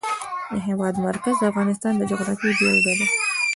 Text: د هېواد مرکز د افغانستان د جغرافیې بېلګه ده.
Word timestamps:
د 0.53 0.53
هېواد 0.67 0.95
مرکز 1.07 1.35
د 1.39 1.43
افغانستان 1.51 1.93
د 1.97 2.01
جغرافیې 2.11 2.51
بېلګه 2.59 2.93
ده. 2.99 3.05